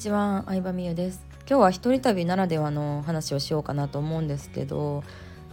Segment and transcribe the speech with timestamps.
[0.00, 5.04] ちは、相葉美優です今日は一人旅ならではの話をしようかなと思うんですけど、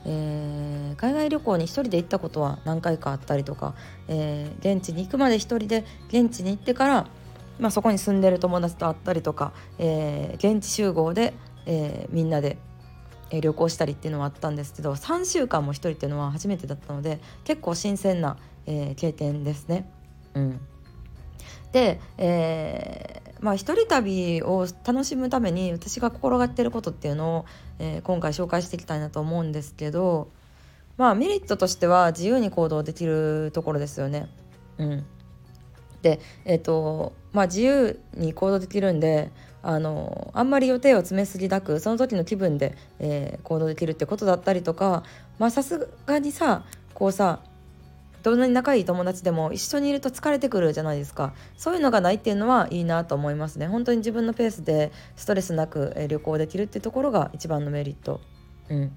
[0.05, 3.75] えー、海外旅行に一人で行ったことは何回かあったりとか、
[4.07, 7.07] えー、現地に行くまで一人で現地に行ってから、
[7.59, 11.33] まあ、そこに住んでる友達と会ったりとか、えー、現地集合で、
[11.65, 12.57] えみんなで
[13.29, 19.91] 旅行したりっていうのはあったんですけど3週間も一人っていうのは初めてだったので結構新鮮な、え経験ですね。
[20.35, 20.61] うん、
[21.73, 27.45] で、えー、まあ一人旅を楽しむために私が心がけてることっていうのを、
[27.79, 30.29] えー、今回紹介していきたいなと思うんですけど
[30.97, 34.27] まあメリットとしては自由に行動できるところですよね。
[34.77, 35.05] うん、
[36.01, 45.03] でえっ、ー、とまあ自由に行動できるんであのあんまり予定を詰めすぎなくその時の気分で、えー、行動できるってことだったりとか
[45.39, 46.63] まさすがにさ
[46.93, 47.41] こうさ
[48.27, 51.33] どんなに仲いい友達でも一緒にいると疲れてくるじゃないですか。
[51.55, 53.67] そういうのがないっていうのはいいなと思いますね。
[53.67, 58.19] 本当に自分のペースでストレスなく旅行できるっていうところが一番のメリット。
[58.67, 58.91] うん。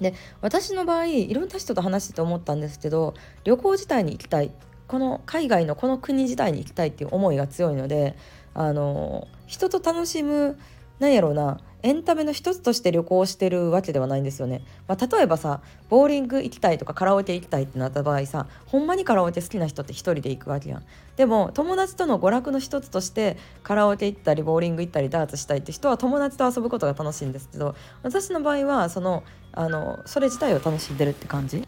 [0.00, 4.50] で私の場合いろんな人と話してて思ったんですけど旅行自体に行きたい。
[4.88, 8.16] この海外のこの国自体に行きたいっていう思いが強いので
[8.52, 10.58] あの人と楽しむ
[10.98, 20.84] なんやろうなエンタメの一つとして旅行してるわけではないんですよね、まあ、例えばさボーリング行きたいとかカラオケ行きたいってなった場合さほんまにカラオケ好きな人って一人で行くわけやん。
[21.14, 31.66] でも友達との娯楽の一つとしてカラオケ行ったりボーリング行ったりダーツしたいって人は友達と遊ぶことが楽しいんですけど私の場合はそのあのそれ自体を楽しんでるって感じ。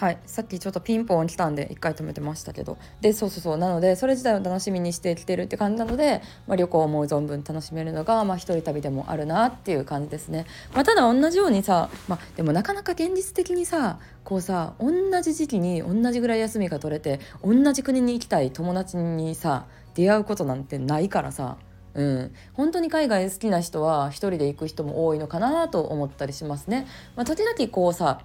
[0.00, 0.18] はい。
[0.24, 2.78] さっきちょっとピンポン来たんで一回止めてましたけど。
[3.02, 3.58] でそうそうそう。
[3.58, 14.90] なのでそれ自体を楽しみにしてきてるって感じなので、まあ、旅行を思う存分楽しめるのが、まあ、一人旅でもあるなっていう感じですね、まあ、ただ同じようにさ、まあ、でもなかなか現実的にさこうさ同
[15.20, 21.58] じ時期に同じぐらい休みが取れて同じ国に行きたい友達にさ出会うことなんてないからさ。
[21.92, 26.86] うん、本当に海外好きな人は一人で行く人も多いのかなと思ったりしますね。
[27.16, 28.20] まあ、時々こうさ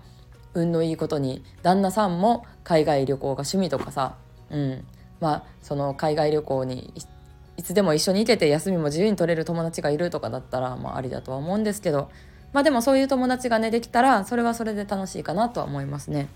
[0.55, 4.15] 運のいいことに旦那さんも海外旅行が趣味とかさ、
[4.49, 4.85] うん、
[5.19, 6.93] まあその海外旅行に
[7.57, 12.09] いつでも一緒に行けて休みも自由に取れる友達がいるとかだったら、まあ、ありだとは思うんですけど。
[12.53, 16.29] まあでもそういう友達がねできたらそれはそれで楽しいかなとは思いますね。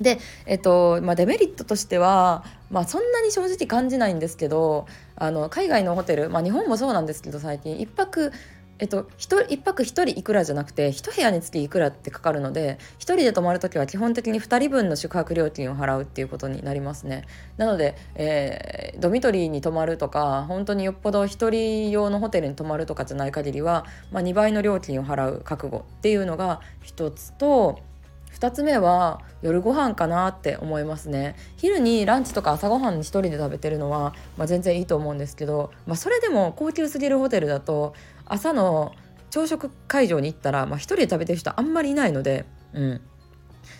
[0.00, 7.76] で、えっとまあ、デメリットとしては、まあ、そんなに正直感じないんですけどあの海外のホテル、まあ、日本もそうなんですけど最近。
[7.78, 8.32] 1泊
[8.78, 17.24] えっと、1, 泊1人いくらじゃなくて1部屋につきいくらってかかるので1人で泊まる時は基本的に2人分の宿泊料金を払うっていうことになりますね。
[17.56, 27.80] なので、えー、ドミトリーに泊まるとか本当によっぽど1人用のホテルに泊まるとかじゃない限りは、まあ、2倍の料金を払う覚悟っていうのが1つと
[28.34, 31.36] 2つ目は夜ご飯かなって思いますね。
[31.56, 37.94] 昼にランチとか朝ごはん1人で食べてるのは、まあ、全然いいと思うんですけど、まあ、それでも高級すぎるホテルだと
[38.26, 38.92] 朝の
[39.30, 43.00] 朝食会場に行ったら、まあ、1人で食べてる人あんまりいないので、うん、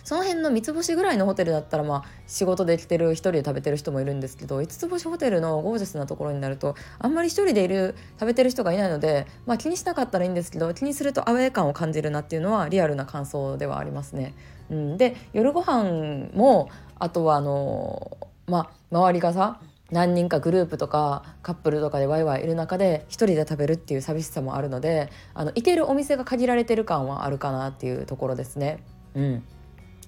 [0.03, 14.33] その辺の3つ星ぐらいのホテルだったらまあ仕事で来てる1人で食べてる人もいるんですけど5つ星ホテルのゴージャスなところになるとあんまり1人でいる食べてる人がいないので、まあ、気にしなかったらいいんですけど気にするとアウェー感を感じるなっていうのはリアルな感想ではありますね。
[14.69, 16.69] うん、で夜ご飯も
[16.99, 18.17] あとはあの
[18.47, 19.59] まあ周りがさ
[19.91, 28.83] 何人かグループとかカップルとかでワイワイいる中で一人で食べるっていう寂しさもあるのであの行けるお店が限られてる感はあるかなっていうところですね。
[29.15, 29.43] うん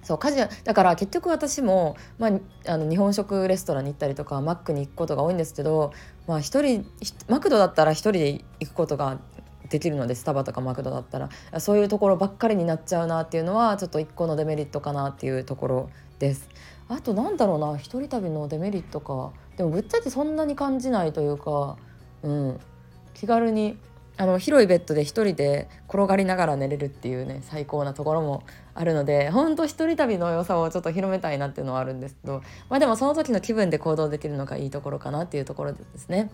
[0.03, 2.31] そう家事だから結局私も、まあ、
[2.71, 5.91] あの日本食レストランに行ったりとかマックに行くことが多いんですけど、
[6.27, 6.61] まあ、人
[7.27, 9.19] マクドだったら一人で行くことが
[9.69, 11.29] できるのでスタバとかマクドだったら
[11.59, 15.89] そういうところばっかりになっちゃうなっていうのはちょっと一個のデメリットかなっていうところ
[16.19, 16.49] です。
[16.89, 21.77] あとなんだろうな一人旅のデメリットかでもぶっちゃけそんなに感じないというか、
[22.23, 22.59] うん、
[23.13, 23.77] 気軽に
[24.19, 36.31] あの広いベッドで一人で転がりながら寝れるっていうね最高なところもあるのでほんと一人旅の良さをちょっと広めたいなっていうのはあるんですけどまあでもその時の気分で行動できるのがいいところかなっていうところですね。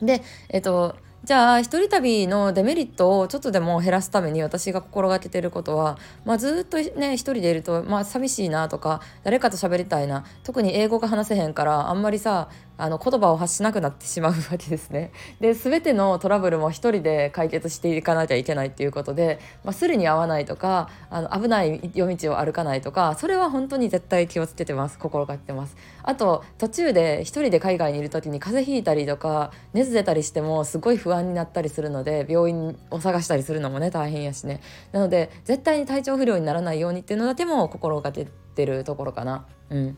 [0.00, 12.48] でえっとじゃあ一人旅のデメリットをちょっとでも減らすために私が心がけてることは、まあ、ずっとね一人でいると、まあ、寂しいなとか誰かと喋りたいな特に英語が話せへんからあんまりさ
[12.80, 15.12] あの言葉を発しなくなってしまうわけですね。
[15.38, 25.76] で全てのトラブルも一人で解決していかなきゃいけないっていうことで、まあ、スリに合わないとかあの危ない夜道を歩かないとかそれは本当に絶対気をつけてます心がけてます。
[26.02, 34.60] あと途中で一人で海外にいる時に風邪ひいたりとか熱出たりしてもすごい不安になったりするので病院を探したりするのもね大変やしね
[34.92, 39.46] なので絶対に体調不良にならないようにっていうのだけも心がけてるところかな。
[39.70, 39.96] うん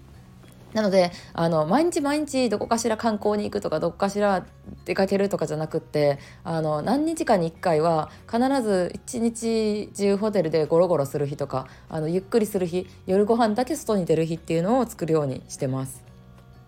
[0.72, 4.46] なのであの毎日毎日どこかしら観光に行くとかどこかしら
[4.84, 16.02] 出かけるとかじゃなくってあの何日かに1回は必ず一日中ホテルでゴロゴロする日とかあのゆっくりする日夜ご飯だけ外に出る日っていうのを作るようにしてます。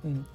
[0.05, 0.27] うん、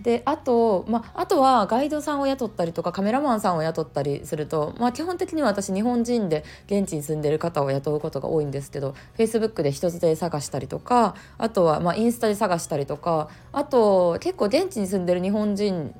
[0.00, 15.94] であと、まあ、あとはガイドさんを雇ったりとかカメラマンさんを雇ったりすると、まあ、基本的には私日本人で現地に住んでる方を雇うことが多いんですけど Facebook で人づて探したりとかあとはまあインスタで探したりとかあと結構現地に住んでる日本人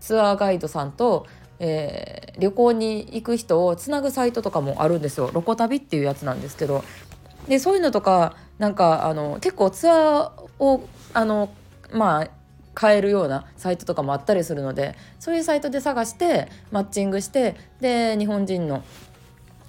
[0.00, 1.26] ツアーガイドさんと
[1.58, 5.30] えー、旅行に行く人をつなぐサイトとかもあるんですよ。
[5.32, 6.84] ロコ旅っていうやつなんですけど。
[7.48, 11.48] でそういうのとかなんかあの結構ツアーをあの
[11.92, 12.28] まあ
[12.76, 18.84] 買えるようなサイトとかもあったりするのでそういうサイトで探してマッチングしてで日本人の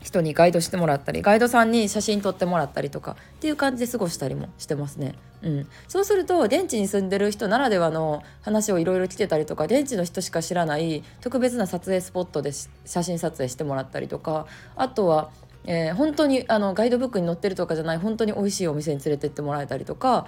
[0.03, 5.15] 人にガイドしてもらったりガイドさんに写真撮ってもらったりとかっていう感じで過ごしたりもしてますね。
[5.41, 12.51] うん、そうすると現地に住んでる人ならではの話をいろいろ聞けたりとか現地の人しか知らない特別な撮影スポットで
[12.85, 15.29] 写真撮影してもらったりとかあとは
[15.67, 20.25] えー、本当にあのガイドブックに載ってるとかじゃない本当に美味しいお店に連れてってもらえたりとか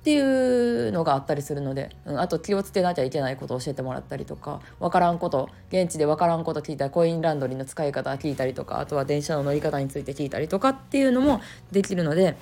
[0.00, 12.36] っていうのがあったりするので、うん、あと気をつけなきゃいけないことを教えてもらったりとか分からんこと現地で分からんこと聞いたらコインランドリーの使い方聞いたりとかあとは電車の乗り方について聞いたりとかっていうのもできるので。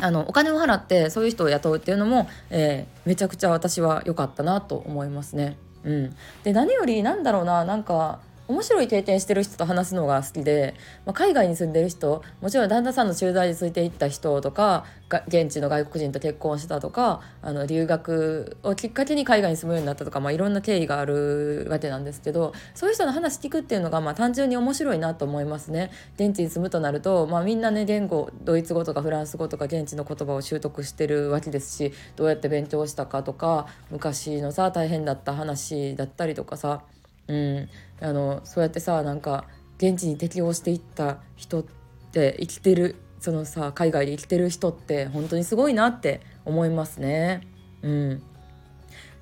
[0.00, 5.56] あのお金を払ってそういう人を雇うっていうのも、えー、めちゃくちゃ私は良かったなと思いますね。
[5.82, 10.74] うん、で何よりなんだろうななんか面白い経験してる人と話すのが好きで、
[11.04, 14.86] まあ、海外に住んでる人もちろん旦那さんの駐在でついていった人とか
[15.26, 25.90] 現地の外国人と結婚したとかあの留学をきっかけに海外に住むようになったとか、まあ、いろんな経緯があるわけなんですけどそういう人の話聞くっていうのが、まあ、単純に面白いなと思いますね。
[26.14, 36.82] 現地に住むとなると、まあ、みんなね言語ドイツ語とかフランス語とか現地の言葉を習得してるわけですしどうやって勉強したかとか昔のさ大変だった話だったりとかさ
[37.28, 37.68] うん、
[38.00, 39.44] あのそうやってさなんか
[39.76, 41.64] 現地に適応していった人っ
[42.12, 47.46] て生きてるそのさ海外で生きてる人って本当にすごいなって思いますね。
[47.82, 48.22] うん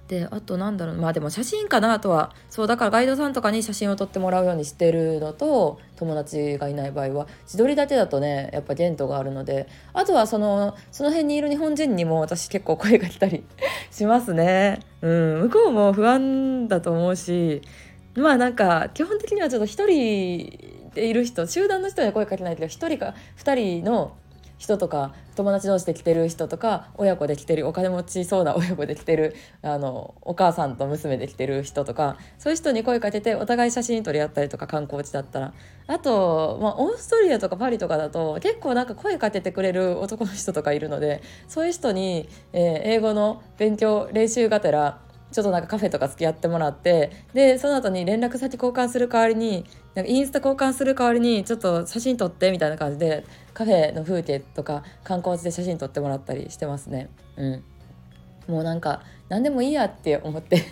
[0.09, 13.45] であとなんだろうまあでも写真かなとはそうだからガイドさんとかに写真を撮ってもらうようにしてるのと友達がいない場合は自撮りだけだとねやっぱ限度があるのであとはそのその辺にいる日本人にも私結構声が来たり
[13.91, 14.81] しますね。
[15.03, 17.63] うん、向こうも不安だと思うし
[18.17, 24.17] まあなんか基本的にはちょっと1人でいる人集団の人には声かけないけど1人か2人の
[24.59, 35.55] 人とか友達同士で来てる人とか親子で来てるお金持ちそうな親子で来てるあのお母さんと娘で来てる人とかそういう人に声かけてお互い写真撮り合ったりとか観光地だったら。
[35.89, 44.99] あと、まあ、オーストリアとかパリとかだと結構なんか声かけてくれる男の人とかいるのでそういう人に、えー、英語の勉強練習がてら
[45.37, 57.11] ちょっとなんかカフェとか付き合ってもらってでその後に連絡先交換する代わりになんかインスタ交換する代わりにちょっと写真撮ってみたいな感じでカフェの風景とか観光地で写真撮ってもらったりしてますね。
[57.37, 57.65] うん、
[58.49, 60.63] もうなんか何でもいいやって思って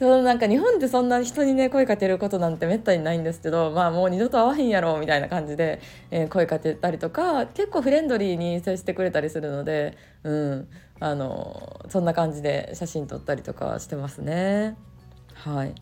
[0.00, 5.78] そのなんか日本でそんな人にね声かけることなんてめったにないんですけどまあもう二度と会わへんやろみたいな感じで、
[6.10, 10.68] えー、声かけたりとか結構フレンドリーに接してくれたりするのでうん
[11.00, 14.78] あのそんな感じで写真撮ったりとかしてますね。
[15.34, 15.74] はい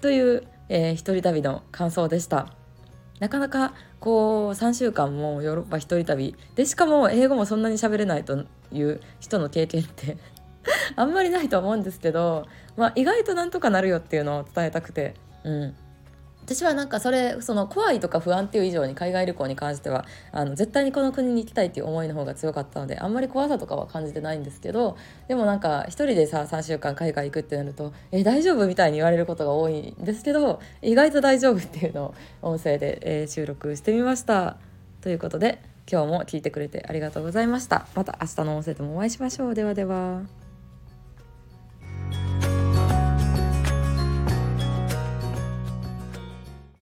[0.00, 2.48] という、えー、一人旅の感想でした。
[3.20, 10.16] なかなかこう3週間もヨーロッパ一人旅でしかも英語もそんなに喋れないという人の経験って
[10.96, 15.74] あんまりないと思うんですけど、まあ、意外となんとかなるよっていうのを伝えたくて、うん、
[16.44, 34.56] 私はなんかそれその怖いとか不安っていう以上に海外旅行に関してはあの絶対にこの国に行きたいっていう思いの方が強かったのであんまり怖さとかは感じてないんですけどでもなんか一人でさ3週間海外行くってなると「え大丈夫?」みたいに言われることが多いんですけど意外と大丈夫っていうのを音声で、えー、収録してみました。
[35.00, 37.86] ということで今日も聞いてくれてありがとうございました。
[37.94, 39.54] また明日の音声でもお会いしましょう。
[39.54, 40.43] ではでは。